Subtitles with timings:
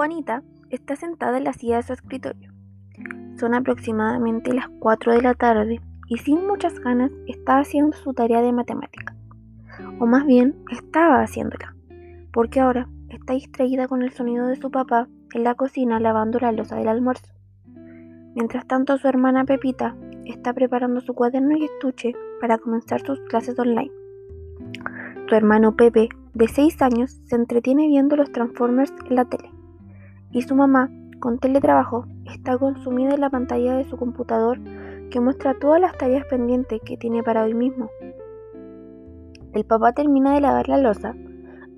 [0.00, 2.50] Juanita está sentada en la silla de su escritorio.
[3.38, 8.40] Son aproximadamente las 4 de la tarde y sin muchas ganas está haciendo su tarea
[8.40, 9.14] de matemática.
[9.98, 11.76] O más bien, estaba haciéndola,
[12.32, 16.52] porque ahora está distraída con el sonido de su papá en la cocina lavando la
[16.52, 17.34] losa del almuerzo.
[18.34, 19.94] Mientras tanto, su hermana Pepita
[20.24, 23.92] está preparando su cuaderno y estuche para comenzar sus clases online.
[25.28, 29.59] Su hermano Pepe, de 6 años, se entretiene viendo los Transformers en la tele.
[30.32, 34.60] Y su mamá, con teletrabajo, está consumida en la pantalla de su computador
[35.10, 37.90] que muestra todas las tareas pendientes que tiene para hoy mismo.
[39.52, 41.14] El papá termina de lavar la losa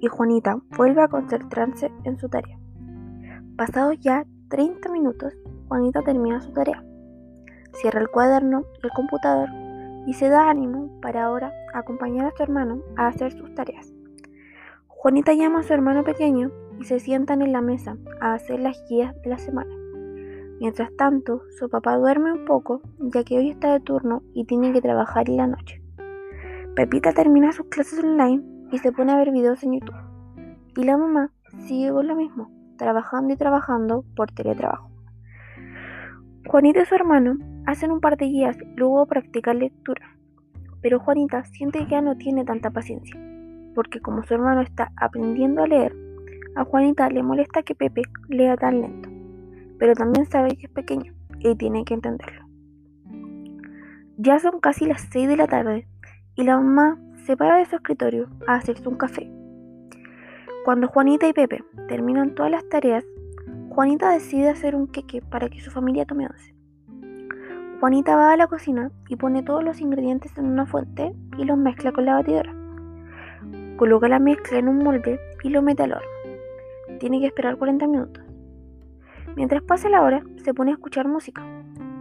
[0.00, 2.58] y Juanita vuelve a concentrarse en su tarea.
[3.56, 5.32] Pasados ya 30 minutos,
[5.68, 6.84] Juanita termina su tarea.
[7.72, 9.48] Cierra el cuaderno el computador
[10.06, 13.94] y se da ánimo para ahora acompañar a su hermano a hacer sus tareas.
[14.88, 16.50] Juanita llama a su hermano pequeño
[16.82, 19.72] y se sientan en la mesa a hacer las guías de la semana.
[20.58, 24.72] Mientras tanto, su papá duerme un poco ya que hoy está de turno y tiene
[24.72, 25.80] que trabajar en la noche.
[26.74, 29.94] Pepita termina sus clases online y se pone a ver videos en YouTube.
[30.76, 31.30] Y la mamá
[31.68, 34.90] sigue con lo mismo, trabajando y trabajando por teletrabajo.
[36.48, 40.16] Juanita y su hermano hacen un par de guías, luego practicar lectura.
[40.80, 43.16] Pero Juanita siente que ya no tiene tanta paciencia,
[43.76, 46.01] porque como su hermano está aprendiendo a leer,
[46.54, 49.08] a Juanita le molesta que Pepe lea tan lento,
[49.78, 52.46] pero también sabe que es pequeño y tiene que entenderlo.
[54.18, 55.88] Ya son casi las 6 de la tarde
[56.36, 59.30] y la mamá se para de su escritorio a hacerse un café.
[60.64, 63.04] Cuando Juanita y Pepe terminan todas las tareas,
[63.70, 66.54] Juanita decide hacer un queque para que su familia tome once.
[67.80, 71.58] Juanita va a la cocina y pone todos los ingredientes en una fuente y los
[71.58, 72.54] mezcla con la batidora.
[73.76, 76.11] Coloca la mezcla en un molde y lo mete al horno.
[77.02, 78.22] Tiene que esperar 40 minutos.
[79.34, 81.42] Mientras pasa la hora, se pone a escuchar música.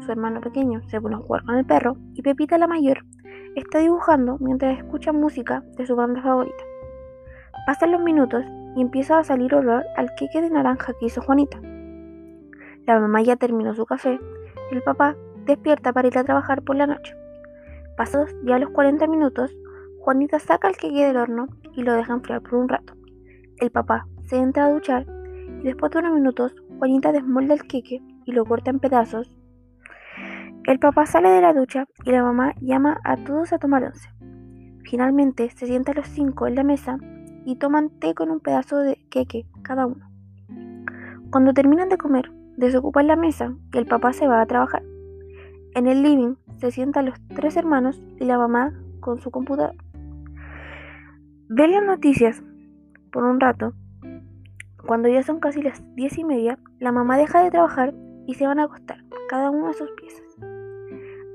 [0.06, 3.04] Su hermano pequeño se pone a jugar con el perro y Pepita la mayor
[3.56, 6.64] está dibujando mientras escucha música de su banda favorita.
[7.66, 8.46] Pasan los minutos
[8.76, 11.60] y empieza a salir olor al queque de naranja que hizo Juanita.
[12.86, 14.20] La mamá ya terminó su café
[14.72, 15.18] el papá
[15.48, 17.16] despierta para ir a trabajar por la noche.
[17.98, 19.52] Pasados ya los 40 minutos,
[20.02, 22.94] Juanita saca el queque del horno y lo deja enfriar por un rato.
[23.58, 25.06] El papá se entra a duchar
[25.60, 29.36] y después de unos minutos, Juanita desmolda el queque y lo corta en pedazos.
[30.64, 34.08] El papá sale de la ducha y la mamá llama a todos a tomar once.
[34.86, 36.98] Finalmente se sientan los cinco en la mesa
[37.46, 40.10] y toman té con un pedazo de queque cada uno.
[41.30, 44.84] Cuando terminan de comer, desocupan la mesa y el papá se va a trabajar.
[45.76, 48.72] En el living se sientan los tres hermanos y la mamá
[49.02, 49.76] con su computador.
[51.50, 52.42] Ven las noticias
[53.12, 53.74] por un rato.
[54.86, 57.94] Cuando ya son casi las diez y media, la mamá deja de trabajar
[58.28, 60.22] y se van a acostar, cada uno a sus piezas.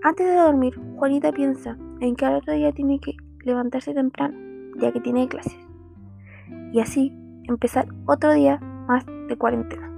[0.02, 4.36] Antes de dormir, Juanita piensa en que al otro día tiene que levantarse temprano,
[4.78, 5.66] ya que tiene clases
[6.72, 7.12] y así
[7.44, 9.95] empezar otro día más de cuarentena.